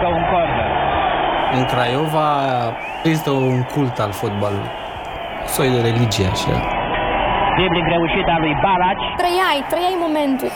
[0.00, 0.68] primească un corner.
[1.56, 2.28] În Craiova
[3.02, 4.70] există un cult al fotbalului.
[5.44, 6.54] Soi de religie, așa.
[7.56, 9.06] Dribbling reușit al lui Balaci.
[9.22, 10.50] Trăiai, trăiai momentul.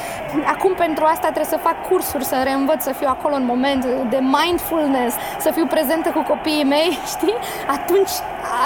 [0.54, 3.82] Acum pentru asta trebuie să fac cursuri, să reînvăț, să fiu acolo în moment
[4.14, 5.12] de mindfulness,
[5.44, 7.36] să fiu prezentă cu copiii mei, știi?
[7.76, 8.12] Atunci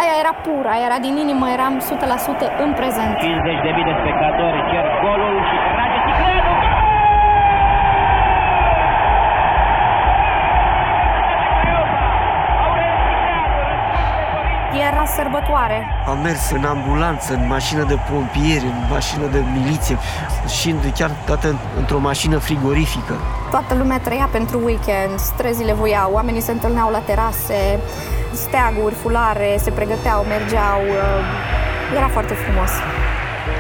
[0.01, 3.13] aia era pura, aia era din inimă, eram 100% în prezent.
[3.19, 4.85] 50 de mii de spectatori cer
[14.99, 15.87] Era sărbătoare.
[16.07, 19.97] Am mers în ambulanță, în mașină de pompieri, în mașină de miliție
[20.59, 23.15] și chiar dată într-o mașină frigorifică.
[23.51, 27.79] Toată lumea trăia pentru weekend, străzile voiau, oamenii se întâlneau la terase,
[28.33, 30.81] steaguri, fulare, se pregăteau, mergeau.
[30.81, 32.71] uh, Era foarte frumos.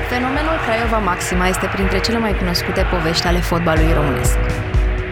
[0.08, 4.38] Fenomenul Craiova Maxima este printre cele mai cunoscute povești ale fotbalului românesc.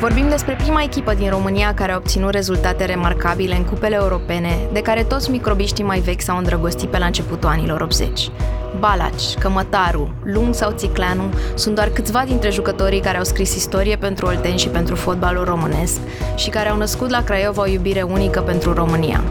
[0.01, 4.81] Vorbim despre prima echipă din România care a obținut rezultate remarcabile în cupele europene, de
[4.83, 8.31] care toți microbiștii mai vechi s-au îndrăgostit pe la începutul anilor 80.
[8.79, 11.23] Balaci, Cămătaru, Lung sau Țicleanu
[11.55, 16.01] sunt doar câțiva dintre jucătorii care au scris istorie pentru Olteni și pentru fotbalul românesc
[16.35, 19.23] și care au născut la Craiova o iubire unică pentru România.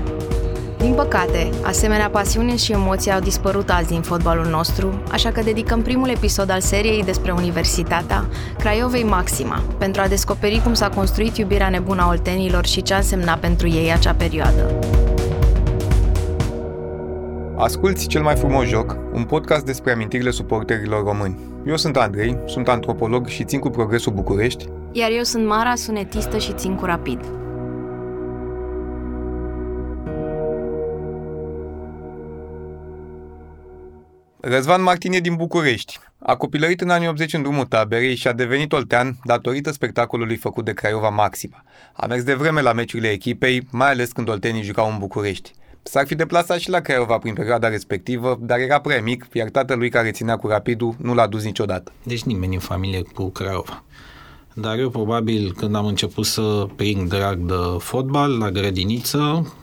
[0.85, 5.81] Din păcate, asemenea pasiune și emoții au dispărut azi din fotbalul nostru, așa că dedicăm
[5.81, 8.25] primul episod al seriei despre Universitatea
[8.57, 12.97] Craiovei Maxima, pentru a descoperi cum s-a construit iubirea nebună a oltenilor și ce a
[12.97, 14.79] însemnat pentru ei acea perioadă.
[17.57, 21.39] Asculți Cel mai frumos joc, un podcast despre amintirile suporterilor români.
[21.65, 24.65] Eu sunt Andrei, sunt antropolog și țin cu Progresul București.
[24.91, 27.19] Iar eu sunt Mara, sunetistă și țin cu rapid.
[34.47, 35.99] Răzvan Martin e din București.
[36.19, 40.65] A copilărit în anii 80 în drumul taberei și a devenit oltean datorită spectacolului făcut
[40.65, 41.63] de Craiova Maxima.
[41.93, 45.51] A mers de vreme la meciurile echipei, mai ales când oltenii jucau în București.
[45.83, 49.89] S-ar fi deplasat și la Craiova prin perioada respectivă, dar era prea mic, iar tatălui
[49.89, 51.91] care ținea cu rapidul nu l-a dus niciodată.
[52.03, 53.83] Deci nimeni în familie cu Craiova.
[54.53, 59.53] Dar eu probabil când am început să prind drag de fotbal la grădiniță,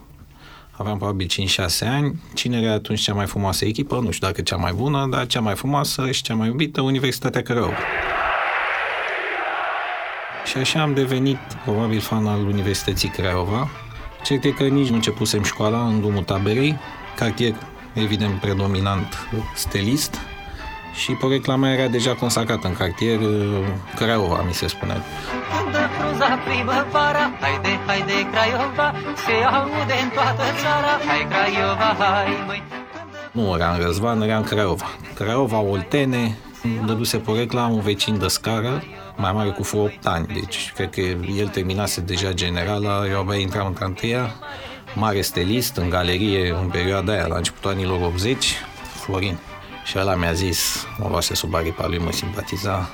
[0.76, 2.20] aveam probabil 5-6 ani.
[2.34, 4.00] Cine era atunci cea mai frumoasă echipă?
[4.00, 7.42] Nu știu dacă cea mai bună, dar cea mai frumoasă și cea mai iubită, Universitatea
[7.42, 7.76] Craiova.
[10.44, 13.68] Și așa am devenit probabil fan al Universității Craiova.
[14.24, 16.76] Cert e că nici nu începusem școala în drumul taberei,
[17.16, 17.54] cartier
[17.94, 20.18] evident predominant stelist
[20.94, 23.18] și porecla mea era deja consacrată în cartier
[23.94, 24.92] Craiova, mi se spune.
[24.92, 28.94] Când fruza primăvara Haide, haide Craiova
[29.26, 32.62] Se aude în toată țara Hai Craiova, hai măi
[33.32, 34.86] Nu era în Răzvan, era în Craiova.
[35.14, 38.82] Craiova, Oltene, îmi dăduse porecla un vecin de scară,
[39.16, 41.00] mai mare cu vreo 8 ani, deci cred că
[41.36, 44.34] el terminase deja generala, eu abia intram în cantia,
[44.94, 48.54] mare stelist, în galerie, în perioada aia, la începutul anilor 80,
[49.00, 49.38] Florin.
[49.84, 52.88] Și ăla mi-a zis, mă luase sub aripa lui, mă simpatiza,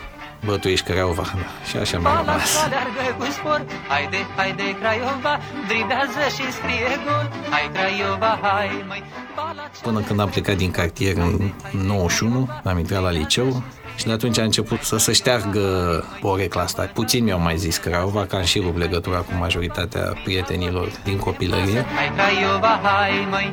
[0.45, 1.23] bă, tu ești Craiova,
[1.71, 2.57] și așa mi-a Bala rămas.
[2.65, 5.39] alergă cu spor Haide, haide Craiova
[5.69, 9.05] Dribează și scrie gol Hai Craiova, hai măi
[9.37, 13.63] Bala Până când am plecat din cartier în 91, am intrat la liceu
[13.97, 16.91] și de atunci a început să se șteargă porecla asta.
[16.95, 21.85] Puțin mi-au mai zis Craiova, că am și rupt legătura cu majoritatea prietenilor din copilărie.
[21.95, 23.53] Hai Craiova, hai măi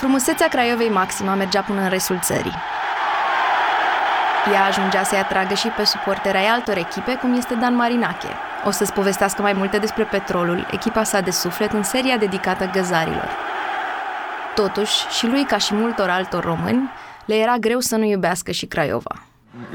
[0.00, 2.54] Frumusețea Craiovei Maxima mergea până în restul țării.
[4.52, 8.28] Ea ajungea să-i atragă și pe suporteri ai altor echipe, cum este Dan Marinache.
[8.64, 13.28] O să-ți povestească mai multe despre petrolul, echipa sa de suflet, în seria dedicată găzarilor.
[14.54, 16.90] Totuși, și lui, ca și multor altor români,
[17.24, 19.14] le era greu să nu iubească și Craiova.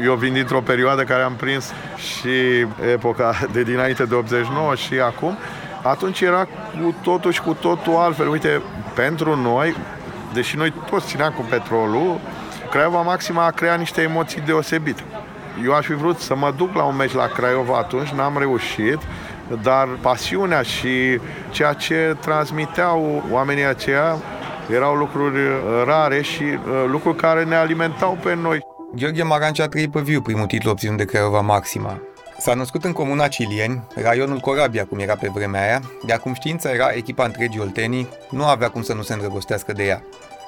[0.02, 5.38] Eu vin dintr-o perioadă care am prins și epoca de dinainte de 89 și acum.
[5.84, 8.28] Atunci era cu totul și cu totul altfel.
[8.28, 8.62] Uite,
[8.96, 9.76] pentru noi,
[10.36, 12.20] deși noi toți țineam cu petrolul,
[12.70, 15.04] Craiova Maxima a creat niște emoții deosebite.
[15.64, 18.98] Eu aș fi vrut să mă duc la un meci la Craiova atunci, n-am reușit,
[19.62, 21.20] dar pasiunea și
[21.50, 24.18] ceea ce transmiteau oamenii aceia
[24.72, 25.40] erau lucruri
[25.86, 28.60] rare și uh, lucruri care ne alimentau pe noi.
[28.96, 32.00] Gheorghe Marancea a trăit pe viu primul titlu obținut de Craiova Maxima.
[32.40, 36.72] S-a născut în comuna Cilieni, raionul Corabia, cum era pe vremea aia, de cum știința
[36.72, 40.04] era echipa întregii Oltenii, nu avea cum să nu se îndrăgostească de ea.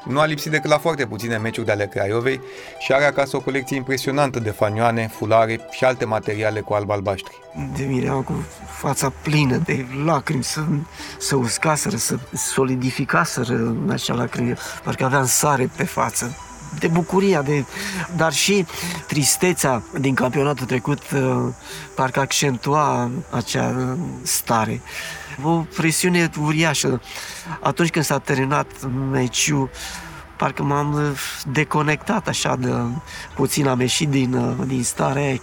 [0.05, 2.41] Nu a lipsit decât la foarte puține meciuri de ale Craiovei
[2.79, 7.39] și are acasă o colecție impresionantă de fanioane, fulare și alte materiale cu alb-albaștri.
[7.77, 10.61] De mine eram cu fața plină de lacrimi, să,
[11.19, 14.57] să uscaseră, să solidificaseră în acea lacrimi.
[14.83, 16.37] Parcă aveam sare pe față.
[16.79, 17.65] De bucuria, de,
[18.15, 18.65] dar și
[19.07, 21.53] tristețea din campionatul trecut uh,
[21.95, 24.81] parcă accentua acea stare.
[25.43, 27.01] O presiune uriașă.
[27.61, 28.67] Atunci când s-a terminat
[29.11, 29.69] meciul,
[30.37, 31.15] parcă m-am
[31.51, 32.69] deconectat așa de
[33.35, 35.41] puțin, am ieșit din, din stare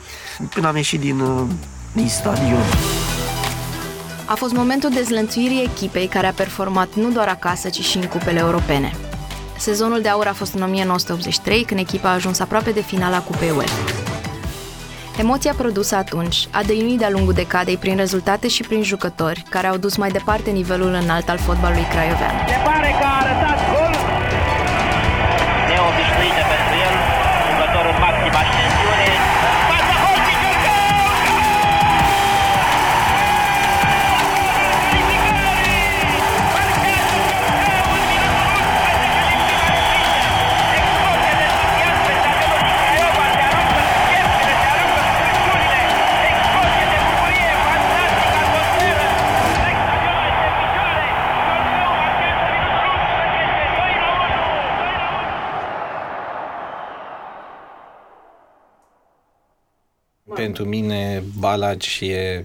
[0.54, 1.22] până am ieșit din,
[1.92, 2.64] din stadion.
[4.26, 8.38] A fost momentul dezlănțuirii echipei care a performat nu doar acasă, ci și în cupele
[8.38, 8.92] europene.
[9.58, 13.50] Sezonul de aur a fost în 1983, când echipa a ajuns aproape de finala Cupei
[13.50, 14.04] UEFA.
[15.18, 19.76] Emoția produsă atunci a dăinuit de-a lungul decadei prin rezultate și prin jucători, care au
[19.76, 22.46] dus mai departe nivelul înalt al fotbalului craiovean.
[22.48, 23.63] Se pare că a arătat
[60.44, 62.44] Pentru mine Balaci e,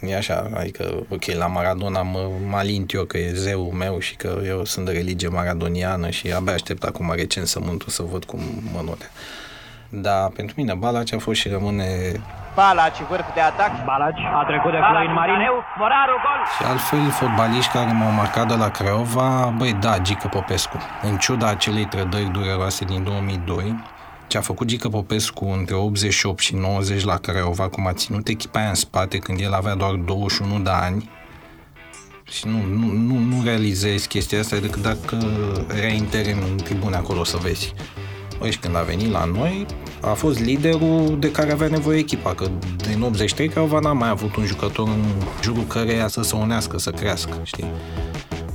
[0.00, 4.16] e așa, adică, ok, la Maradona mă, mă alint eu că e zeul meu și
[4.16, 8.40] că eu sunt de religie maradoniană și abia aștept acum recensământul să văd cum
[8.72, 9.10] mă note.
[9.88, 11.86] Dar pentru mine Balaci a fost și rămâne
[12.54, 13.84] Balaci, vârf de atac.
[13.84, 15.64] Balaci a trecut de Florin Marineu.
[15.78, 16.40] Moraru, gol.
[16.56, 20.78] Și altfel, fotbaliști care m-au marcat de la Craiova, băi, da, Gică Popescu.
[21.02, 23.74] În ciuda acelei trădări dureroase din 2002,
[24.28, 28.58] ce a făcut Gică Popescu între 88 și 90 la Craiova, cum a ținut echipa
[28.58, 31.10] aia în spate când el avea doar 21 de ani,
[32.30, 35.18] și nu, nu, nu, nu realizezi chestia asta decât dacă
[35.76, 37.74] erai intern în tribune acolo să vezi.
[38.38, 39.66] Băi, și când a venit la noi,
[40.00, 44.36] a fost liderul de care avea nevoie echipa, că din 83 Craiova n-a mai avut
[44.36, 45.04] un jucător în
[45.42, 47.66] jurul căreia să se unească, să crească, știi?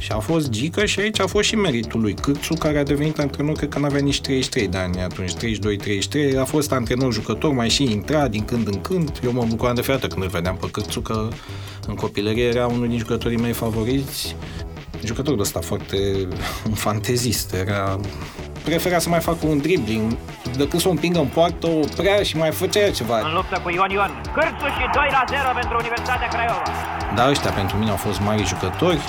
[0.01, 3.19] Și a fost Gică și aici a fost și meritul lui Cârțu, care a devenit
[3.19, 5.31] antrenor, cred că n-avea nici 33 de ani atunci,
[6.35, 9.19] 32-33, a fost antrenor jucător, mai și intra din când în când.
[9.23, 11.27] Eu mă bucuram de fiată când îl vedeam pe Cârțu, că
[11.87, 14.35] în copilărie era unul din jucătorii mei favoriți.
[15.03, 15.97] Jucător de ăsta foarte
[16.67, 17.99] un fantezist, era
[18.63, 20.17] prefera să mai facă un dribbling,
[20.57, 23.19] decât să o împingă în poartă, o oprea și mai făcea ceva.
[23.19, 24.21] În luptă cu Ion Ion.
[24.33, 26.63] Cârțu și 2 la 0 pentru Universitatea Craiova.
[27.15, 29.01] Dar ăștia pentru mine au fost mari jucători.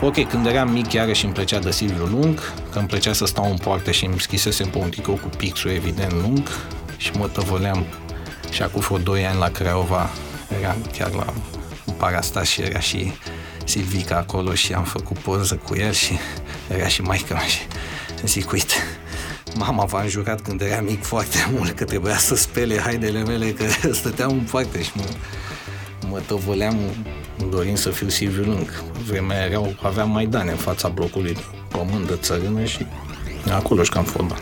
[0.00, 2.40] Ok, când eram mic iarăși îmi plăcea de Silviu Lung,
[2.72, 5.70] că îmi plăcea să stau în poartă și îmi schisesem pe un tricou cu pixul
[5.70, 6.48] evident lung
[6.96, 7.84] și mă tăvăleam.
[8.50, 10.10] Și acum vreo 2 ani la Craiova,
[10.60, 11.32] eram chiar la
[11.96, 13.12] Parastas și era și
[13.64, 16.18] Silvica acolo și am făcut poză cu el și
[16.68, 17.60] era și maica mea și
[18.24, 18.74] zic, uite,
[19.54, 23.92] mama v-a înjurat când era mic foarte mult că trebuia să spele haidele mele că
[23.92, 25.04] stăteam în poartă și mă,
[26.08, 26.76] mă tăvăleam
[27.50, 28.82] dorind să fiu Silviu Lung.
[29.06, 31.36] Vremea erau, aveam Maidane în fața blocului
[31.68, 32.86] pământ de țărână și
[33.52, 34.38] acolo jucam fotbal.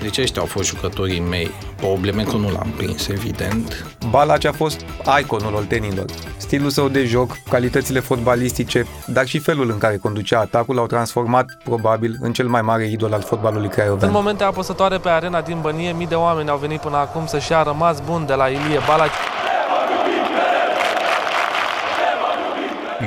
[0.00, 1.50] Deci ăștia au fost jucătorii mei.
[1.76, 3.86] Probleme că nu l-am prins, evident.
[4.10, 4.80] Balaci a fost
[5.20, 6.04] iconul oltenilor.
[6.36, 11.46] Stilul său de joc, calitățile fotbalistice, dar și felul în care conducea atacul l-au transformat,
[11.64, 14.12] probabil, în cel mai mare idol al fotbalului În craiovean.
[14.12, 17.62] momente apăsătoare pe arena din Bănie, mii de oameni au venit până acum să-și ia
[17.62, 19.41] rămas bun de la Ilie Balaci.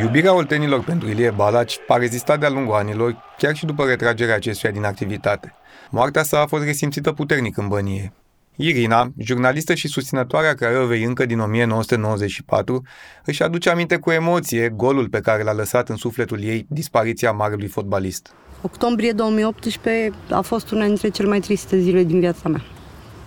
[0.02, 4.72] Iubirea oltenilor pentru Ilie Balaci a rezistat de-a lungul anilor, chiar și după retragerea acestuia
[4.72, 5.54] din activitate.
[5.90, 8.14] Moartea sa a fost resimțită puternic în bănie.
[8.56, 12.82] Irina, jurnalistă și susținătoarea Craiovei încă din 1994,
[13.26, 17.68] își aduce aminte cu emoție golul pe care l-a lăsat în sufletul ei dispariția marelui
[17.68, 18.34] fotbalist.
[18.62, 22.62] Octombrie 2018 a fost una dintre cele mai triste zile din viața mea.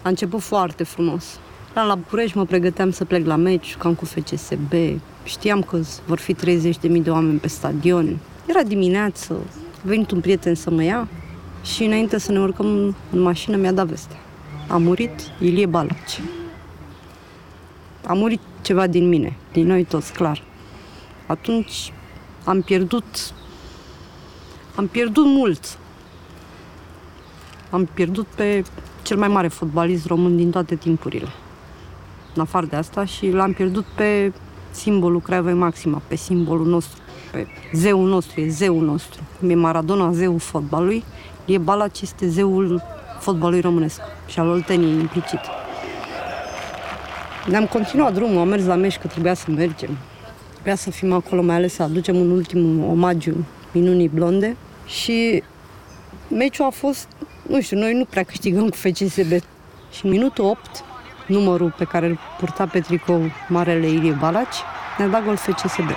[0.03, 1.41] A început foarte frumos.
[1.79, 4.73] Eram la București, mă pregăteam să plec la meci, cam cu FCSB.
[5.25, 8.19] Știam că vor fi 30.000 de oameni pe stadion.
[8.47, 9.33] Era dimineață,
[9.75, 11.09] a venit un prieten să mă ia
[11.65, 14.15] și înainte să ne urcăm în mașină mi-a dat veste.
[14.69, 16.21] A murit Ilie Balaci.
[18.07, 20.43] A murit ceva din mine, din noi toți, clar.
[21.27, 21.93] Atunci
[22.45, 23.33] am pierdut
[24.75, 25.79] am pierdut mult.
[27.71, 28.65] Am pierdut pe
[29.03, 31.29] cel mai mare fotbalist român din toate timpurile.
[32.35, 34.33] În afară de asta și l-am pierdut pe
[34.71, 37.01] simbolul Craiovei Maxima, pe simbolul nostru,
[37.33, 39.23] pe zeul nostru, e zeul nostru.
[39.39, 41.05] Cum e Maradona zeul fotbalului,
[41.45, 42.83] e Balaci este zeul
[43.21, 45.41] fotbalului românesc și al Olteniei implicit.
[47.47, 49.97] Ne-am continuat drumul, am mers la meci că trebuia să mergem.
[50.53, 54.57] Trebuia să fim acolo, mai ales să aducem un ultim omagiu minunii blonde
[54.87, 55.43] și
[56.29, 57.09] meciul a fost
[57.49, 59.33] nu știu, noi nu prea câștigăm cu FCSB.
[59.93, 60.85] Și în minutul 8,
[61.37, 64.59] numărul pe care îl purta pe tricou Marele Ilie Balaci,
[64.97, 65.91] ne-a dat gol FCSB.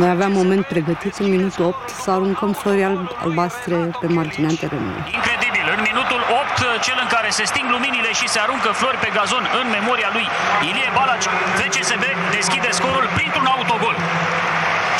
[0.00, 2.82] Noi aveam moment pregătit în minutul 8 să aruncăm flori
[3.24, 5.02] albastre pe marginea terenului.
[5.18, 9.10] Incredibil, în minutul 8, cel în care se sting luminile și se aruncă flori pe
[9.16, 10.26] gazon în memoria lui
[10.68, 12.04] Ilie Balaci, FCSB
[12.36, 13.96] deschide scorul printr-un autogol.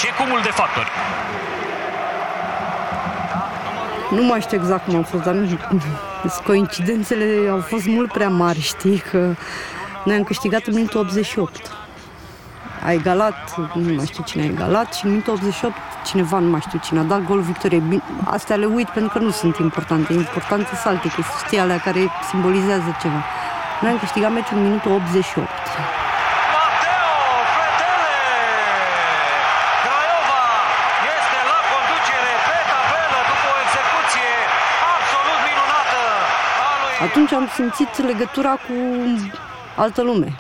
[0.01, 0.91] Ce cumul de factori!
[4.15, 5.59] Nu mai știu exact cum a fost, dar nu
[6.45, 9.35] coincidențele au fost mult prea mari, știi, că
[10.05, 11.71] noi am câștigat în minutul 88.
[12.85, 16.61] A egalat, nu mai știu cine a egalat, și în minutul 88 cineva, nu mai
[16.61, 18.03] știu cine, a dat gol victoriei.
[18.25, 22.01] Astea le uit pentru că nu sunt importante, importante sunt alte chestii, știi, alea care
[22.31, 23.25] simbolizează ceva.
[23.81, 25.49] Noi am câștigat meciul în minutul 88.
[37.03, 38.73] Atunci am simțit legătura cu
[39.77, 40.37] altă lume.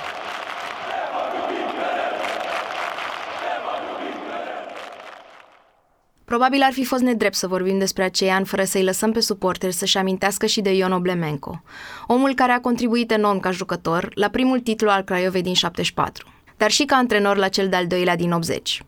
[6.24, 9.72] Probabil ar fi fost nedrept să vorbim despre acei ani fără să-i lăsăm pe suporteri
[9.72, 11.62] să-și amintească și de Ion Oblemenco,
[12.06, 16.26] omul care a contribuit enorm ca jucător la primul titlu al Craiovei din 74,
[16.56, 18.82] dar și ca antrenor la cel de-al doilea din 80.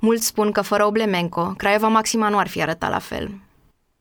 [0.00, 3.30] Mulți spun că fără Oblemenco, Craiova Maxima nu ar fi arătat la fel.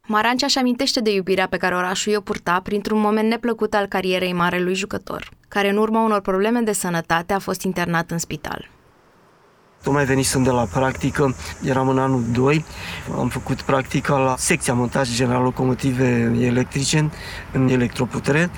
[0.07, 4.33] Marancea își amintește de iubirea pe care orașul o purta printr-un moment neplăcut al carierei
[4.33, 8.69] marelui jucător, care în urma unor probleme de sănătate a fost internat în spital.
[9.83, 12.65] Tocmai venisem de la practică, eram în anul 2,
[13.17, 17.11] am făcut practica la secția montaj general locomotive electrice
[17.51, 18.49] în electroputere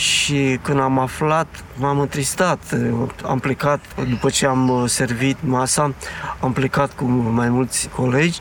[0.00, 2.74] și când am aflat, m-am întristat.
[3.22, 5.94] Am plecat, după ce am uh, servit masa,
[6.40, 8.40] am plecat cu mai mulți colegi,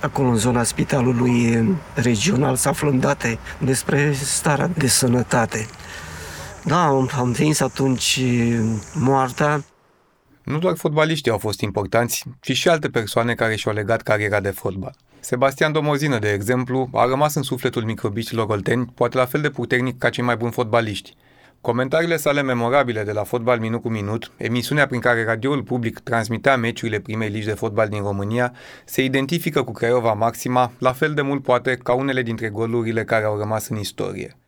[0.00, 5.66] acolo în zona spitalului regional, să aflăm date despre starea de sănătate.
[6.64, 8.20] Da, am, am prins atunci
[8.94, 9.64] moartea.
[10.44, 14.50] Nu doar fotbaliștii au fost importanți, ci și alte persoane care și-au legat cariera de
[14.50, 14.94] fotbal.
[15.20, 19.98] Sebastian Domozină, de exemplu, a rămas în sufletul microbicilor olteni, poate la fel de puternic
[19.98, 21.16] ca cei mai buni fotbaliști.
[21.60, 26.56] Comentariile sale memorabile de la Fotbal Minut cu Minut, emisiunea prin care radioul public transmitea
[26.56, 28.52] meciurile primei ligi de fotbal din România,
[28.84, 33.24] se identifică cu Craiova Maxima, la fel de mult poate ca unele dintre golurile care
[33.24, 34.39] au rămas în istorie.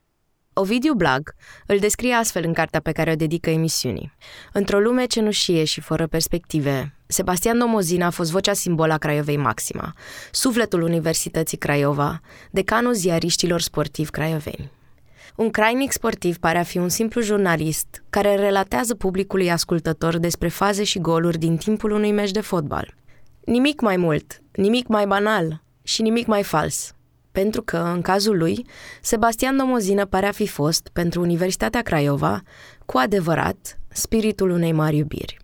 [0.55, 1.35] Ovidiu Blag
[1.67, 4.13] îl descrie astfel în cartea pe care o dedică emisiunii.
[4.53, 9.93] Într-o lume cenușie și fără perspective, Sebastian Domozin a fost vocea simbol a Craiovei Maxima,
[10.31, 14.71] sufletul Universității Craiova, decanul ziariștilor sportivi craioveni.
[15.37, 20.85] Un crainic sportiv pare a fi un simplu jurnalist care relatează publicului ascultător despre faze
[20.85, 22.95] și goluri din timpul unui meci de fotbal.
[23.45, 26.95] Nimic mai mult, nimic mai banal și nimic mai fals.
[27.33, 28.67] Pentru că, în cazul lui,
[29.01, 32.43] Sebastian Domozină pare a fi fost, pentru Universitatea Craiova,
[32.87, 35.37] cu adevărat, spiritul unei mari iubiri.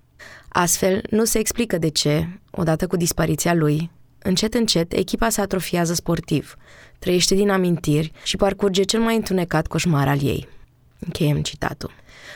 [0.49, 3.91] Astfel, nu se explică de ce, odată cu dispariția lui,
[4.23, 6.57] încet încet echipa se atrofiază sportiv,
[6.99, 10.49] trăiește din amintiri și parcurge cel mai întunecat coșmar al ei.
[10.99, 11.91] Încheiem citatul.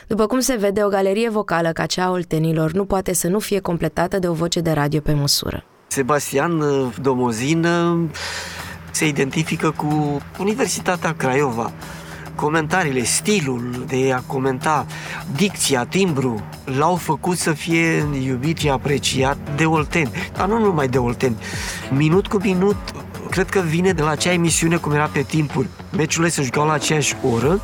[0.07, 3.39] După cum se vede, o galerie vocală ca cea a oltenilor nu poate să nu
[3.39, 5.65] fie completată de o voce de radio pe măsură.
[5.87, 8.09] Sebastian uh, Domozin uh,
[8.93, 11.71] se identifică cu Universitatea Craiova,
[12.35, 14.85] comentariile, stilul de a comenta,
[15.35, 20.97] dicția, timbru, l-au făcut să fie iubit și apreciat de olteni, dar nu numai de
[20.97, 21.37] olteni.
[21.91, 22.77] Minut cu minut,
[23.29, 25.67] cred că vine de la acea emisiune cum era pe timpul.
[25.97, 27.61] Meciurile se jucau la aceeași oră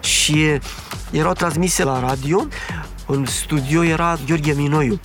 [0.00, 0.46] și
[1.10, 2.46] erau transmise la radio.
[3.06, 5.00] În studio era Gheorghe Minoiu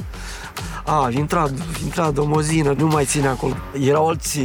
[0.86, 1.44] a, intra,
[1.84, 3.54] intra domozină, nu mai ține acolo.
[3.80, 4.40] Erau alți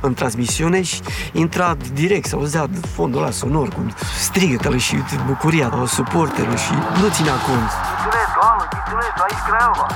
[0.00, 3.86] în transmisiune și intra direct, să auzea fondul ăla sonor, cu
[4.18, 4.96] strigătele și
[5.26, 7.70] bucuria suporterului și nu ținea cont.
[7.70, 9.86] Ghiciulețu, alo, Ghiciulețu, aici Craiova.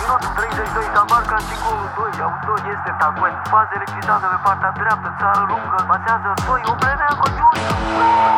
[0.00, 3.34] Minutul 32, Tabarca și golul 2, autor este Tacuen.
[3.52, 8.37] Fază electrizată pe partea dreaptă, țară lungă, pasează 2, Obleneacu, Giuliu.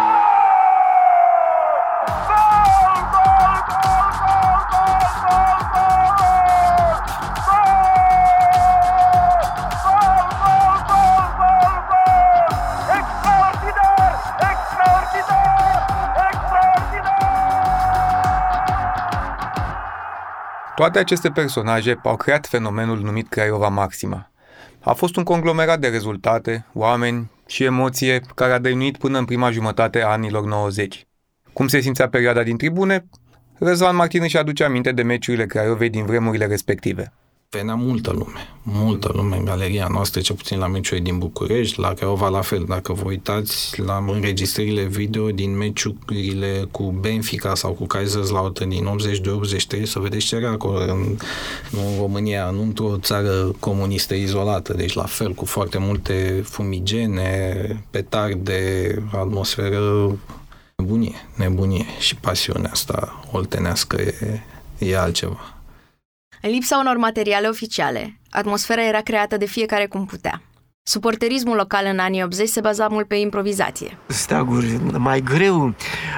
[20.80, 24.30] Toate aceste personaje au creat fenomenul numit Craiova Maxima.
[24.80, 29.50] A fost un conglomerat de rezultate, oameni și emoție care a dăinuit până în prima
[29.50, 31.06] jumătate a anilor 90.
[31.52, 33.06] Cum se simțea perioada din tribune?
[33.58, 37.12] Răzvan Martin își aduce aminte de meciurile Craiovei din vremurile respective.
[37.56, 41.92] Venea multă lume, multă lume în galeria noastră, cel puțin la meciurile din București, la
[41.92, 42.64] Craiova la fel.
[42.68, 48.88] Dacă vă uitați la înregistrările video din meciurile cu Benfica sau cu Kaiserslautern din
[49.80, 51.16] 82-83, să vedeți ce era acolo în,
[51.70, 58.94] în România, nu într-o țară comunistă izolată, deci la fel, cu foarte multe fumigene, petarde,
[59.12, 60.18] atmosferă
[60.76, 64.42] nebunie, nebunie și pasiunea asta oltenească e,
[64.78, 65.59] e altceva.
[66.42, 70.42] În lipsa unor materiale oficiale, atmosfera era creată de fiecare cum putea.
[70.82, 73.96] Suporterismul local în anii 80 se baza mult pe improvizație.
[74.06, 75.74] Steaguri mai greu,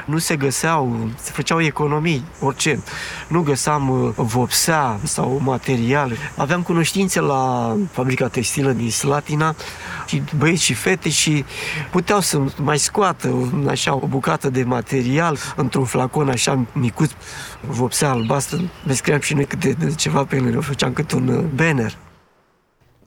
[0.06, 2.82] nu se găseau, se făceau economii, orice.
[3.28, 6.12] Nu găseam uh, vopsea sau material.
[6.36, 9.54] Aveam cunoștințe la fabrica textilă din Slatina
[10.06, 11.44] și băieți și fete și
[11.90, 17.10] puteau să mai scoată așa o bucată de material într-un flacon așa micuț,
[17.60, 18.58] vopsea albastră.
[18.84, 21.96] Ne scriam și noi câte ceva pe ele, făceam cât un uh, banner.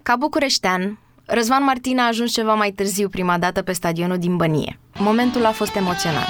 [0.04, 4.80] Ca bucureștean, Răzvan Martin a ajuns ceva mai târziu prima dată pe stadionul din Bănie.
[5.00, 6.28] Momentul a fost emoționant.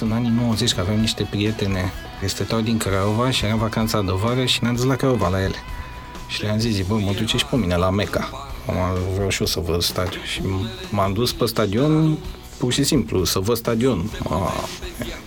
[0.00, 4.12] În anii 90, că aveam niște prietene care stăteau din Craiova și era vacanța de
[4.12, 5.56] vară și ne-am dus la Craiova la ele.
[6.28, 8.28] Și le-am zis, bă, mă duce și pe mine la Meca.
[8.66, 8.76] Am
[9.14, 10.22] vreau și eu să văd stadion.
[10.22, 10.42] Și
[10.90, 12.18] m-am dus pe stadion
[12.58, 14.10] pur și simplu, să văd stadion.
[14.30, 14.52] A,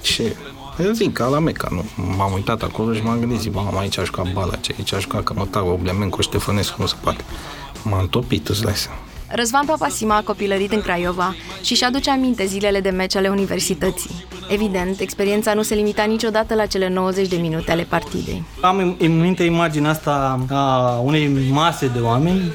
[0.02, 0.36] ce
[0.84, 1.86] eu zic, ca la Meca, nu.
[2.18, 5.24] M-am uitat acolo și m-am gândit, zic, mamă, aici aș jucat Balace, aici aș jucat
[5.24, 7.24] Cămătarul, Oblemenco, Ștefănescu, nu se poate.
[7.84, 8.98] M-am topit, îți dai seama.
[9.32, 14.26] Răzvan Papasima a copilărit în Craiova și și aduce aminte zilele de meci ale universității.
[14.50, 18.44] Evident, experiența nu se limita niciodată la cele 90 de minute ale partidei.
[18.62, 22.52] Am în minte imaginea asta a unei mase de oameni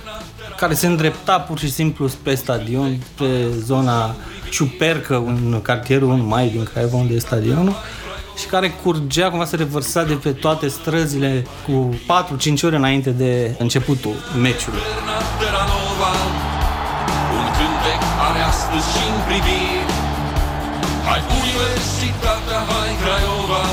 [0.56, 4.14] care se îndrepta pur și simplu spre stadion, spre zona
[4.50, 7.74] ciupercă în cartierul 1 mai din Craiova, unde e stadionul,
[8.36, 11.94] și care curgea, cumva se revărsa de pe toate străzile cu
[12.58, 14.80] 4-5 ore înainte de începutul meciului.
[17.38, 19.92] Un cântec are astăzi și în priviri
[21.06, 23.64] Hai Universitatea, hai Craiova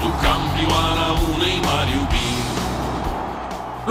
[0.00, 0.91] Tu campioana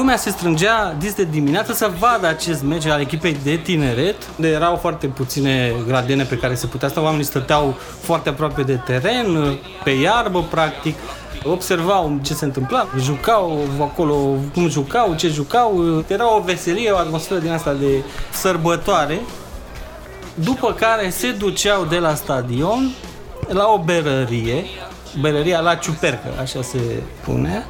[0.02, 4.50] Lumea se strângea dis de dimineață să vadă acest meci al echipei de tineret, unde
[4.50, 7.02] erau foarte puține gradiene pe care se putea sta.
[7.02, 10.96] Oamenii stăteau foarte aproape de teren, pe iarbă, practic.
[11.44, 14.16] Observau ce se întâmpla, jucau acolo,
[14.54, 19.20] cum jucau, ce jucau, era o veselie, o atmosferă din asta de sărbătoare,
[20.34, 22.92] după care se duceau de la stadion
[23.48, 24.66] la o berărie,
[25.20, 26.80] berăria la Ciupercă, așa se
[27.24, 27.66] punea,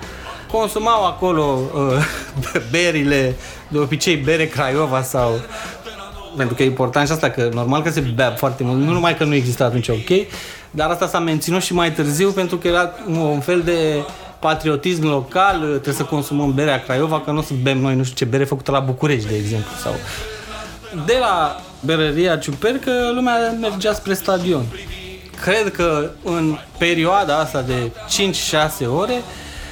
[0.51, 2.05] consumau acolo uh,
[2.71, 3.35] berile,
[3.67, 5.39] de obicei bere Craiova sau
[6.37, 9.17] pentru că e important și asta, că normal că se bea foarte mult, nu numai
[9.17, 10.27] că nu exista atunci ok,
[10.71, 14.03] dar asta s-a menținut și mai târziu pentru că era un fel de
[14.39, 18.15] patriotism local, trebuie să consumăm berea Craiova, că nu o să bem noi nu știu
[18.15, 19.71] ce bere făcută la București, de exemplu.
[19.83, 19.93] Sau...
[21.05, 24.65] De la berăria Ciupercă, lumea mergea spre stadion.
[25.41, 27.91] Cred că în perioada asta de
[28.83, 29.21] 5-6 ore,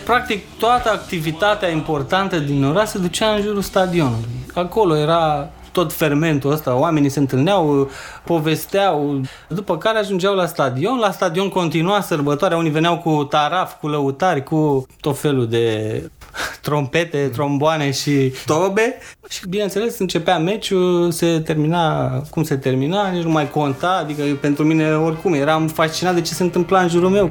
[0.10, 4.30] practic toată activitatea importantă din oraș se ducea în jurul stadionului.
[4.54, 7.90] Acolo era tot fermentul ăsta, oamenii se întâlneau,
[8.24, 13.88] povesteau, după care ajungeau la stadion, la stadion continua sărbătoarea, unii veneau cu taraf, cu
[13.88, 16.04] lăutari, cu tot felul de
[16.62, 18.98] trompete, tromboane și tobe
[19.30, 24.64] și bineînțeles începea meciul, se termina cum se termina, nici nu mai conta, adică pentru
[24.64, 27.30] mine oricum eram fascinat de ce se întâmpla în jurul meu.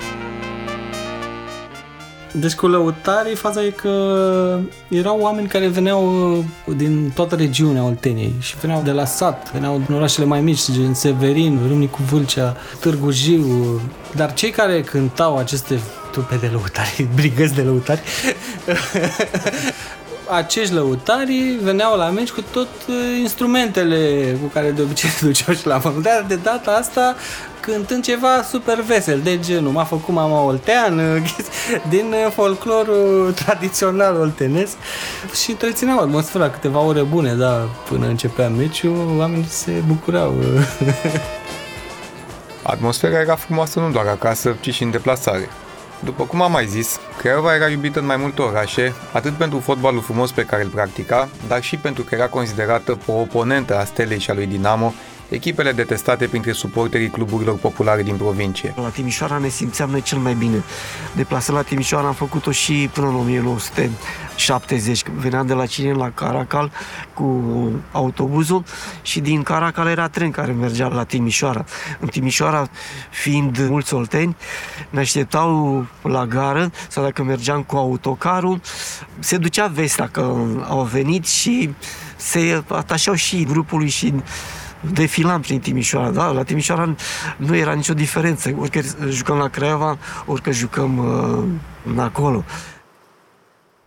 [2.40, 6.44] Deci cu lăutarii, faza e că erau oameni care veneau uh,
[6.76, 10.94] din toată regiunea Olteniei și veneau de la sat, veneau din orașele mai mici, gen
[10.94, 13.80] Severin, Râmnicu Vâlcea, Târgu Jiu,
[14.14, 15.80] dar cei care cântau aceste
[16.12, 18.00] trupe de lăutari, brigăzi de lăutari,
[20.30, 25.54] acești lăutari veneau la meci cu tot uh, instrumentele cu care de obicei se duceau
[25.54, 26.00] și la mână.
[26.00, 27.16] Dar de data asta
[27.60, 31.00] cântând ceva super vesel, de genul m-a făcut mama oltean,
[31.94, 34.76] din folclorul tradițional oltenesc
[35.42, 40.34] și întrețineau atmosfera câteva ore bune, da, până începea meciul, oamenii se bucurau.
[42.62, 45.48] Atmosfera era frumoasă nu doar acasă, ci și în deplasare.
[46.04, 50.00] După cum am mai zis, Craiova era iubită în mai multe orașe, atât pentru fotbalul
[50.00, 54.18] frumos pe care îl practica, dar și pentru că era considerată o oponentă a Stelei
[54.18, 54.94] și a lui Dinamo,
[55.28, 58.74] echipele detestate printre suporterii cluburilor populare din provincie.
[58.76, 60.62] La Timișoara ne simțeam noi cel mai bine.
[61.16, 65.02] Deplasarea la Timișoara am făcut-o și până în 1970.
[65.16, 66.72] Veneam de la Cine la Caracal
[67.14, 67.42] cu
[67.92, 68.64] autobuzul
[69.02, 71.64] și din Caracal era tren care mergea la Timișoara.
[72.00, 72.68] În Timișoara,
[73.10, 74.36] fiind mulți olteni,
[74.90, 78.60] ne așteptau la gară sau dacă mergeam cu autocarul,
[79.18, 80.34] se ducea vestea că
[80.68, 81.74] au venit și
[82.16, 84.14] se atașau și grupului și
[84.80, 86.30] defilam prin Timișoara, da?
[86.30, 86.94] La Timișoara
[87.36, 92.44] nu era nicio diferență, orică jucăm la Craiova, orică jucăm uh, acolo.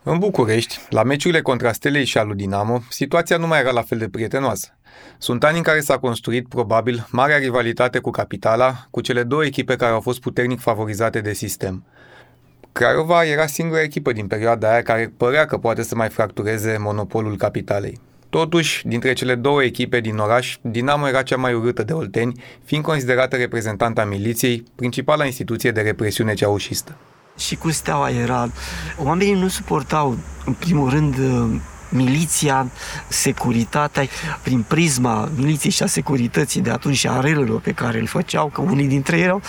[0.04, 3.98] În București, la meciurile contra Stelei și alu Dinamo, situația nu mai era la fel
[3.98, 4.78] de prietenoasă.
[5.18, 9.76] Sunt ani în care s-a construit, probabil, marea rivalitate cu Capitala, cu cele două echipe
[9.76, 11.86] care au fost puternic favorizate de sistem.
[12.72, 17.38] Craiova era singura echipă din perioada aia care părea că poate să mai fractureze monopolul
[17.38, 18.00] capitalei.
[18.32, 22.84] Totuși, dintre cele două echipe din oraș, Dinamo era cea mai urâtă de olteni, fiind
[22.84, 26.96] considerată reprezentanta miliției, principala instituție de represiune ceaușistă.
[27.38, 28.52] Și cu steaua era...
[29.04, 31.16] Oamenii nu suportau, în primul rând,
[31.92, 32.68] miliția,
[33.08, 34.04] securitatea,
[34.42, 38.48] prin prisma miliției și a securității de atunci și a relelor pe care îl făceau,
[38.48, 39.42] că unii dintre ei erau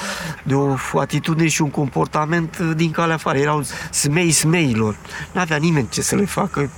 [0.42, 4.96] de o atitudine și un comportament din calea afară, erau smei smeilor.
[5.32, 6.70] Nu avea nimeni ce să le facă.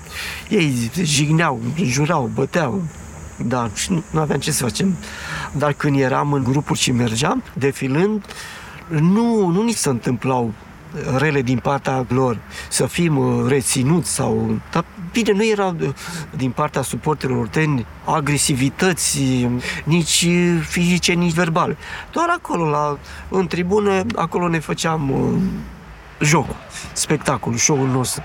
[0.48, 2.83] Ei jigneau, jurau, băteau,
[3.37, 4.96] dar nu, nu aveam ce să facem.
[5.53, 8.24] Dar când eram în grupuri și mergeam, defilând,
[8.88, 10.53] nu, nu ni se întâmplau
[11.16, 14.59] rele din partea lor, să fim uh, reținuți sau...
[14.72, 15.88] Dar bine, nu era uh,
[16.37, 19.20] din partea suporterilor orteni agresivități
[19.85, 20.27] nici
[20.61, 21.77] fizice, nici verbale.
[22.12, 22.98] Doar acolo, la,
[23.29, 25.40] în tribună, acolo ne făceam uh,
[26.20, 26.57] jocul,
[26.92, 28.22] spectacolul, show-ul nostru.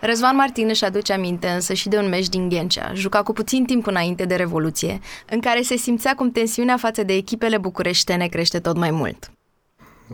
[0.00, 3.64] Răzvan Martin își aduce aminte însă și de un meci din Ghencea, jucat cu puțin
[3.64, 4.98] timp înainte de Revoluție,
[5.30, 9.32] în care se simțea cum tensiunea față de echipele bucureștene crește tot mai mult.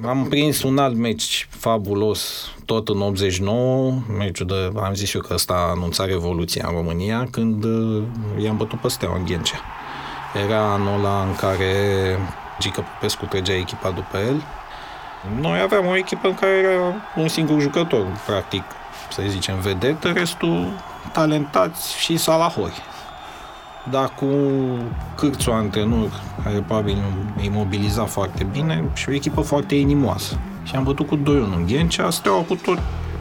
[0.07, 5.35] Am prins un alt meci fabulos, tot în 89, meciul de, am zis eu că
[5.35, 8.03] ăsta a anunțat Revoluția în România, când uh,
[8.39, 9.61] i-am bătut pe Steaua în Ghencea.
[10.45, 11.73] Era anul ăla în care
[12.61, 14.43] Gică Popescu trăgea echipa după el.
[15.41, 18.63] Noi aveam o echipă în care era un singur jucător, practic,
[19.11, 20.73] să zicem, vedetă, restul
[21.13, 22.83] talentați și salahori.
[23.91, 24.27] Dar cu
[25.17, 26.11] cârțul antrenor,
[26.45, 26.97] care probabil
[27.37, 30.39] îi mobiliza foarte bine și o echipă foarte inimoasă.
[30.63, 31.21] Și am bătut cu 2-1
[31.57, 32.79] în Ghencea, steaua cu tot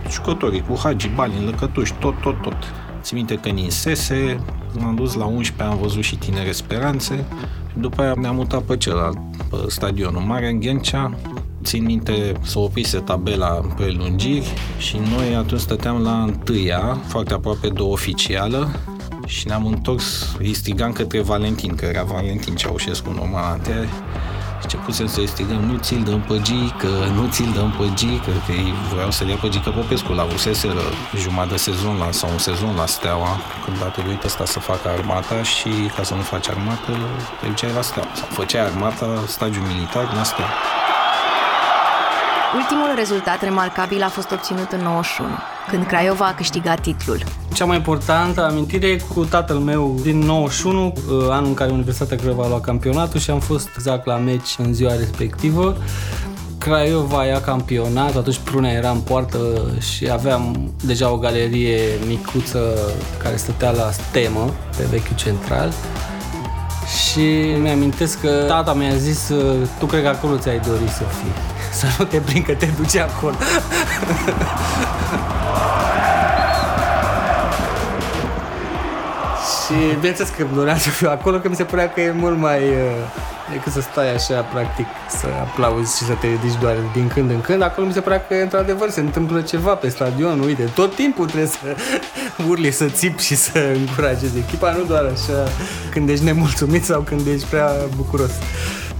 [0.09, 2.57] jucătorii, cu Hagi, Balin, Lăcătuși, tot, tot, tot.
[3.01, 4.39] Țin minte că ninsese,
[4.79, 7.25] m-am dus la 11, am văzut și tinere speranțe
[7.71, 9.17] și după aia ne-am mutat pe celălalt,
[9.49, 11.13] pe stadionul mare în Ghencea,
[11.63, 17.81] țin minte să oprise tabela prelungiri și noi atunci stăteam la întâia, foarte aproape de
[17.81, 18.69] o oficială
[19.27, 25.07] și ne-am întors, îi strigam către Valentin, că era Valentin Ceaușescu normal anterior, și începusem
[25.07, 29.11] să-i strigăm, nu ți-l dăm pe Gică, nu ți-l dăm pe Gică, că ei vreau
[29.11, 30.67] să-l ia pe Gică Popescu, la avusese
[31.17, 34.89] jumătate de sezon la, sau un sezon la Steaua, când a trebuit ăsta să facă
[34.89, 36.91] armata și ca să nu faci armată,
[37.41, 38.09] te duceai la Steaua.
[38.15, 40.76] Sau făceai armata, stagiu militar la Steaua.
[42.55, 45.29] Ultimul rezultat remarcabil a fost obținut în 91,
[45.69, 47.23] când Craiova a câștigat titlul.
[47.53, 52.17] Cea mai importantă amintire e cu tatăl meu din 91, uh, anul în care Universitatea
[52.17, 55.77] Craiova a luat campionatul și am fost exact la meci în ziua respectivă.
[56.57, 59.37] Craiova ia campionat, atunci Prunea era în poartă
[59.79, 62.77] și aveam deja o galerie micuță
[63.23, 65.73] care stătea la stemă pe vechiul central
[67.03, 69.31] și mi-amintesc că tata mi-a zis
[69.79, 72.99] tu cred că acolo ți-ai dori să fii să nu te prind că te duce
[72.99, 73.35] acolo.
[79.67, 82.59] și bineînțeles că doream să fiu acolo, că mi se părea că e mult mai...
[82.59, 87.29] Uh, decât să stai așa, practic, să aplauzi și să te ridici doar din când
[87.29, 87.61] în când.
[87.61, 90.39] Acolo mi se părea că, într-adevăr, se întâmplă ceva pe stadion.
[90.39, 91.75] Uite, tot timpul trebuie să
[92.49, 95.51] urli, să țipi și să încurajezi echipa, nu doar așa
[95.89, 98.31] când ești nemulțumit sau când ești prea bucuros.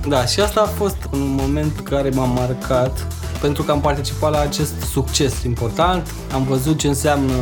[0.08, 3.08] Da, și asta a fost un moment care m-a marcat
[3.42, 6.14] pentru că am participat la acest succes important.
[6.34, 7.34] Am văzut ce înseamnă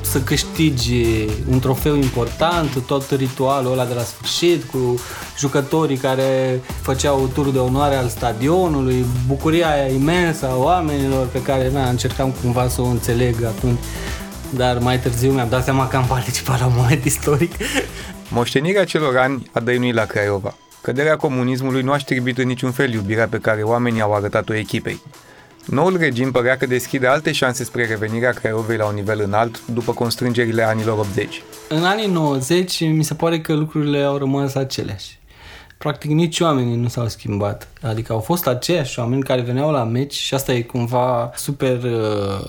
[0.00, 1.04] să câștigi
[1.50, 5.00] un trofeu important, tot ritualul ăla de la sfârșit, cu
[5.38, 11.70] jucătorii care făceau turul de onoare al stadionului, bucuria aia imensă a oamenilor pe care
[11.70, 13.78] na, încercam cumva să o înțeleg atunci,
[14.50, 17.52] dar mai târziu mi-am dat seama că am participat la un moment istoric.
[18.28, 20.54] Moștenirea celor ani a dăinuit la Craiova.
[20.82, 25.00] Căderea comunismului nu a știrbit în niciun fel iubirea pe care oamenii au arătat-o echipei.
[25.66, 29.92] Noul regim părea că deschide alte șanse spre revenirea Craiovei la un nivel înalt după
[29.92, 31.42] constrângerile anilor 80.
[31.68, 35.18] În anii 90 mi se pare că lucrurile au rămas aceleași.
[35.78, 37.68] Practic nici oamenii nu s-au schimbat.
[37.82, 42.48] Adică au fost aceiași oameni care veneau la meci și asta e cumva super uh,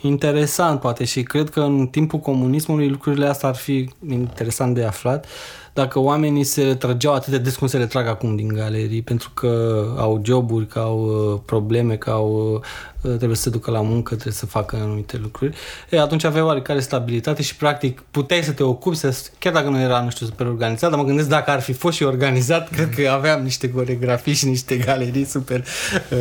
[0.00, 5.26] interesant poate și cred că în timpul comunismului lucrurile astea ar fi interesant de aflat
[5.72, 9.84] dacă oamenii se retrăgeau atât de des cum se retrag acum din galerii pentru că
[9.96, 12.62] au joburi, că au uh, probleme, că au,
[13.02, 15.56] uh, trebuie să se ducă la muncă, trebuie să facă anumite lucruri,
[15.90, 19.80] e, atunci aveai oarecare stabilitate și practic puteai să te ocupi, să, chiar dacă nu
[19.80, 22.94] era, nu știu, super organizat, dar mă gândesc dacă ar fi fost și organizat, cred
[22.94, 25.64] că aveam niște coregrafii și niște galerii super
[26.10, 26.18] uh,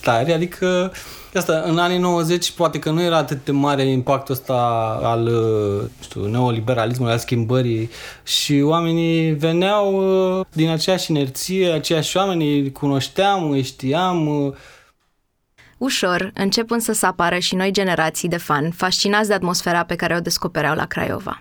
[0.00, 0.92] tari, adică
[1.34, 4.54] Asta, în anii 90 poate că nu era atât de mare impactul ăsta
[5.02, 7.90] al uh, știu, neoliberalismului, al schimbării
[8.22, 9.94] și oamenii veneau
[10.38, 14.26] uh, din aceeași inerție, aceiași oameni, îi cunoșteam, îi știam.
[14.26, 14.54] Uh.
[15.78, 20.14] Ușor încep însă să apară și noi generații de fani fascinați de atmosfera pe care
[20.16, 21.40] o descopereau la Craiova.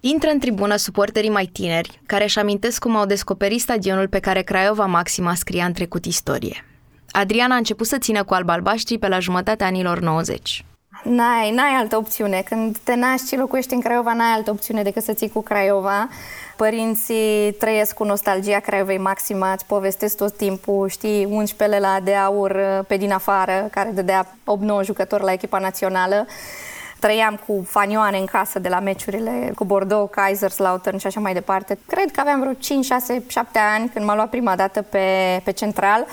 [0.00, 4.42] Intră în tribună suporterii mai tineri, care își amintesc cum au descoperit stadionul pe care
[4.42, 6.64] Craiova Maxima scria în trecut istorie.
[7.10, 10.64] Adriana a început să țină cu alb-albaștri pe la jumătatea anilor 90.
[11.04, 12.42] N-ai, n-ai altă opțiune.
[12.48, 16.08] Când te naști și locuiești în Craiova, n-ai altă opțiune decât să ții cu Craiova.
[16.62, 22.84] Părinții trăiesc cu nostalgia Craiovei maxima, îți povestesc tot timpul, știi, 11 la de aur
[22.86, 24.26] pe din afară, care dădea
[24.80, 26.26] 8-9 jucători la echipa națională.
[26.98, 31.78] Trăiam cu fanioane în casă de la meciurile cu Bordeaux, Kaiserslautern și așa mai departe.
[31.86, 35.06] Cred că aveam vreo 5, 6, 7 ani când m-a luat prima dată pe,
[35.44, 36.06] pe central.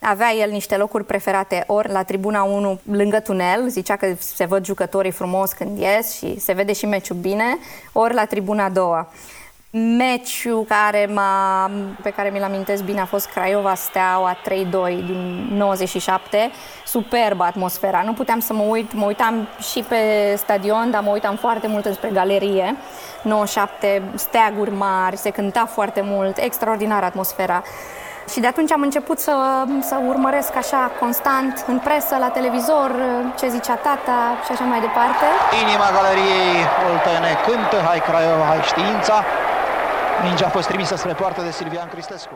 [0.00, 4.64] Avea el niște locuri preferate ori la tribuna 1 lângă tunel, zicea că se văd
[4.64, 7.58] jucătorii frumos când ies și se vede și meciul bine,
[7.92, 8.84] ori la tribuna 2
[9.74, 11.70] Meciul care m-a,
[12.02, 14.40] pe care mi-l amintesc bine a fost Craiova Steaua 3-2
[15.06, 16.50] din 97.
[16.86, 18.02] Superbă atmosfera.
[18.04, 19.96] Nu puteam să mă uit, mă uitam și pe
[20.36, 22.76] stadion, dar mă uitam foarte mult înspre galerie.
[23.22, 27.62] 97, steaguri mari, se cânta foarte mult, extraordinară atmosfera.
[28.32, 32.90] Și de atunci am început să, să urmăresc așa constant în presă, la televizor,
[33.38, 35.26] ce zicea tata și așa mai departe.
[35.62, 36.56] Inima galeriei
[36.90, 39.24] Oltene cântă, hai Craiova, hai știința.
[40.20, 42.34] Mingea a fost trimisă spre poartă de Silvian Cristescu.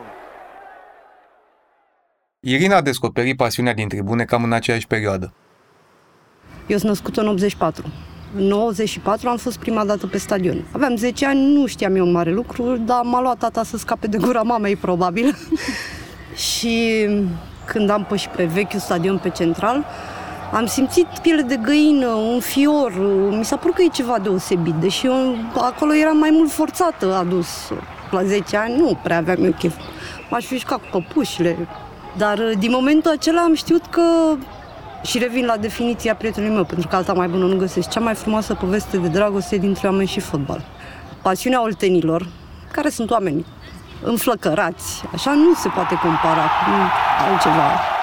[2.39, 5.33] Irina a descoperit pasiunea din tribune cam în aceeași perioadă.
[6.67, 7.93] Eu sunt născută în 84.
[8.35, 10.65] În 94 am fost prima dată pe stadion.
[10.71, 14.17] Aveam 10 ani, nu știam eu mare lucru, dar m-a luat tata să scape de
[14.17, 15.35] gura mamei, probabil.
[16.51, 17.07] și
[17.65, 19.85] când am pășit pe vechiul stadion pe central,
[20.51, 22.93] am simțit piele de găină, un fior,
[23.29, 27.47] mi s-a părut că e ceva deosebit, deși eu acolo eram mai mult forțată adus.
[28.11, 29.75] La 10 ani nu prea aveam eu chef.
[30.29, 31.67] M-aș fi jucat cu păpușile,
[32.17, 34.01] dar din momentul acela am știut că
[35.03, 37.89] și revin la definiția prietenului meu, pentru că alta mai bună nu găsesc.
[37.89, 40.65] Cea mai frumoasă poveste de dragoste dintre oameni și fotbal.
[41.21, 42.27] Pasiunea oltenilor,
[42.71, 43.45] care sunt oameni
[44.03, 46.71] înflăcărați, așa nu se poate compara cu
[47.29, 47.96] altceva.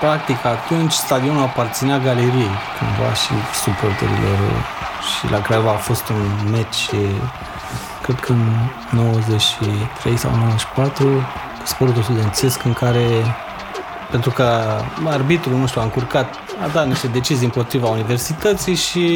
[0.00, 4.38] Practic, atunci stadionul aparținea galeriei, cumva și suporterilor.
[5.18, 6.90] Și la Craiova a fost un meci,
[8.02, 8.44] cred că în
[8.90, 11.26] 93 sau 94,
[11.64, 13.06] sportul studențesc în care
[14.10, 14.44] pentru că
[15.04, 19.06] arbitrul, nu știu, a încurcat, a dat niște decizii împotriva universității și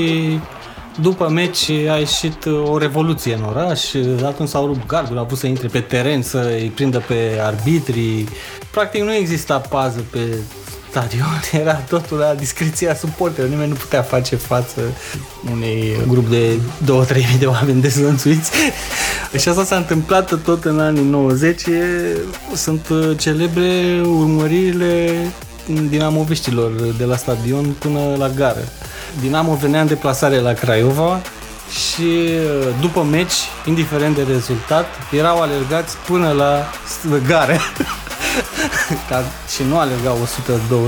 [1.00, 5.46] după meci a ieșit o revoluție în oraș, atunci s-au rupt gardul, a pus să
[5.46, 8.28] intre pe teren, să îi prindă pe arbitrii.
[8.70, 10.18] Practic nu exista pază pe
[10.90, 14.80] stadion, era totul la discreția suporterilor, nimeni nu putea face față
[15.52, 18.50] unui grup de 2-3 de oameni dezlănțuiți.
[19.38, 21.62] și asta s-a întâmplat tot în anii 90.
[22.54, 25.14] Sunt celebre urmăririle
[25.88, 28.64] dinamoviștilor de la stadion până la gară.
[29.20, 31.20] Dinamo venea în deplasare la Craiova
[31.70, 32.28] și
[32.80, 33.34] după meci,
[33.66, 36.70] indiferent de rezultat, erau alergați până la
[37.26, 37.58] gară.
[39.10, 39.24] Dar
[39.54, 40.28] și nu alergau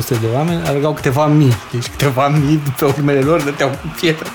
[0.06, 1.56] 100-200 de oameni, alergau câteva mii.
[1.72, 4.28] Deci câteva mii pe urmele lor dăteau cu pietre.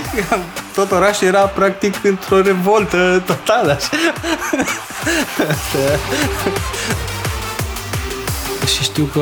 [0.74, 3.72] Tot orașul era practic într-o revoltă totală.
[3.72, 3.88] Așa.
[8.74, 9.20] și știu că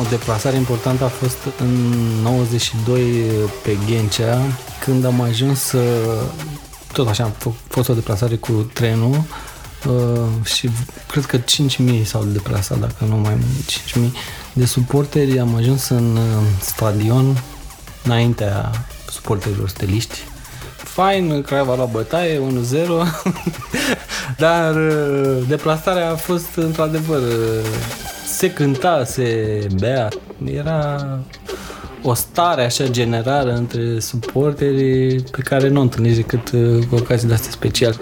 [0.00, 1.68] o deplasare importantă a fost în
[2.22, 3.24] 92
[3.62, 4.38] pe Ghencea,
[4.84, 5.74] când am ajuns
[6.92, 9.22] tot așa, am fost o deplasare cu trenul
[9.86, 10.70] Uh, și
[11.10, 14.18] cred că 5.000 s-au deplasat, dacă nu mai mult, 5.000
[14.52, 15.38] de suporteri.
[15.38, 17.42] Am ajuns în uh, stadion
[18.04, 18.70] înaintea
[19.10, 20.18] suporterilor steliști.
[20.76, 22.42] Fain, Craiova la bătaie, 1-0,
[24.44, 27.20] dar uh, deplasarea a fost într-adevăr
[28.38, 30.08] se cânta, se bea.
[30.44, 31.04] Era
[32.02, 37.28] o stare așa generală între suporteri pe care nu o întâlnești decât uh, cu ocazii
[37.28, 37.96] de astea speciale.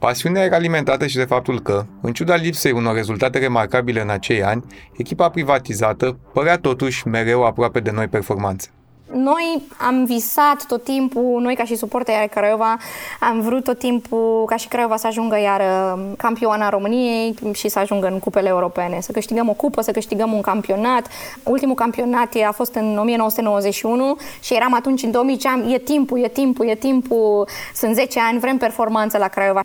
[0.00, 4.42] Pasiunea era alimentată și de faptul că, în ciuda lipsei unor rezultate remarcabile în acei
[4.42, 4.64] ani,
[4.96, 8.70] echipa privatizată părea totuși mereu aproape de noi performanțe.
[9.12, 12.76] Noi am visat tot timpul, noi ca și suporteri ai Craiova,
[13.20, 17.78] am vrut tot timpul ca și Craiova să ajungă iar uh, campioana României și să
[17.78, 21.08] ajungă în cupele europene, să câștigăm o cupă, să câștigăm un campionat.
[21.44, 26.68] Ultimul campionat a fost în 1991 și eram atunci în 2000 e timpul, e timpul,
[26.68, 29.60] e timpul, sunt 10 ani, vrem performanță la Craiova.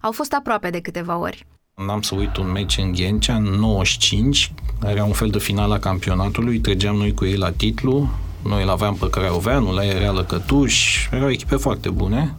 [0.00, 1.46] Au fost aproape de câteva ori.
[1.86, 4.52] N-am să uit un meci în Ghencea, în 95,
[4.86, 8.08] era un fel de final a campionatului, trăgeam noi cu ei la titlu,
[8.42, 12.34] noi îl aveam pe Craioveanu, la era Lăcătuș, erau echipe foarte bune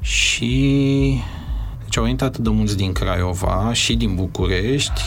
[0.00, 1.20] și
[1.84, 5.00] deci au venit atât de mulți din Craiova și din București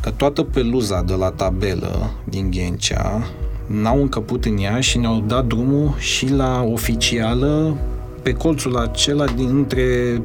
[0.00, 3.26] că toată peluza de la tabelă din Ghencea
[3.66, 7.76] n-au încăput în ea și ne-au dat drumul și la oficială
[8.22, 9.82] pe colțul acela dintre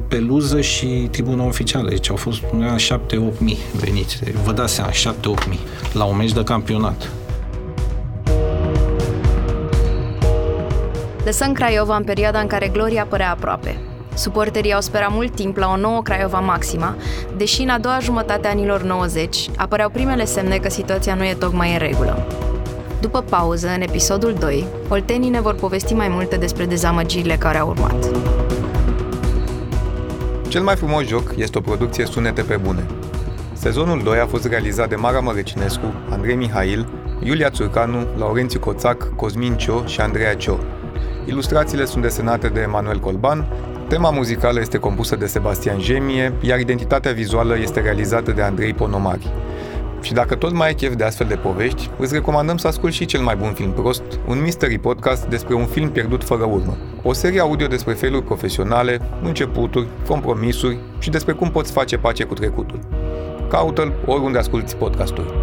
[0.08, 1.90] peluză și tribuna oficială.
[1.90, 2.44] Deci au fost 7-8
[3.40, 4.20] mii veniți.
[4.44, 5.60] Vă dați seama, 7-8 mii
[5.94, 7.10] la un meci de campionat.
[11.24, 13.78] Lăsăm Craiova în perioada în care gloria părea aproape.
[14.14, 16.96] Suporterii au sperat mult timp la o nouă Craiova maxima,
[17.38, 21.34] deși în a doua jumătate a anilor 90 apăreau primele semne că situația nu e
[21.34, 22.28] tocmai în regulă.
[23.02, 27.70] După pauză, în episodul 2, oltenii ne vor povesti mai multe despre dezamăgirile care au
[27.70, 28.06] urmat.
[30.48, 32.86] Cel mai frumos joc este o producție sunete pe bune.
[33.54, 36.88] Sezonul 2 a fost realizat de Mara Mărăcinescu, Andrei Mihail,
[37.24, 40.58] Iulia Țurcanu, Laurențiu Coțac, Cosmin Cio și Andreea Cio.
[41.26, 43.46] Ilustrațiile sunt desenate de Emanuel Colban,
[43.88, 49.32] tema muzicală este compusă de Sebastian Gemie, iar identitatea vizuală este realizată de Andrei Ponomari.
[50.02, 53.06] Și dacă tot mai ai chef de astfel de povești, îți recomandăm să asculti și
[53.06, 56.78] cel mai bun film prost, un mystery podcast despre un film pierdut fără urmă.
[57.04, 62.34] O serie audio despre feluri profesionale, începuturi, compromisuri și despre cum poți face pace cu
[62.34, 62.80] trecutul.
[63.50, 65.34] Caută-l oriunde asculti podcasturi.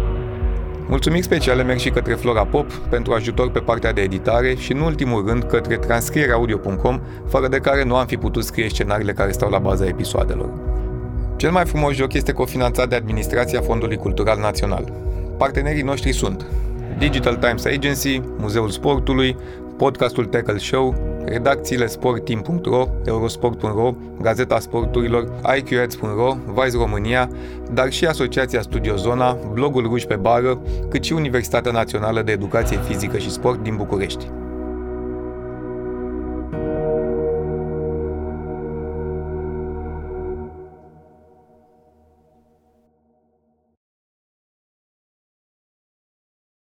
[0.87, 4.79] Mulțumiri speciale merg și către Flora Pop pentru ajutor pe partea de editare și, în
[4.79, 9.49] ultimul rând, către transcriereaudio.com, fără de care nu am fi putut scrie scenariile care stau
[9.49, 10.49] la baza episoadelor.
[11.45, 14.93] Cel mai frumos joc este cofinanțat de Administrația Fondului Cultural Național.
[15.37, 16.45] Partenerii noștri sunt
[16.97, 19.37] Digital Times Agency, Muzeul Sportului,
[19.77, 27.29] podcastul Tackle Show, redacțiile sportteam.ro, eurosport.ro, Gazeta Sporturilor, iqads.ro, Vice România,
[27.71, 32.79] dar și Asociația Studio Zona, blogul Ruși pe Bară, cât și Universitatea Națională de Educație
[32.87, 34.27] Fizică și Sport din București.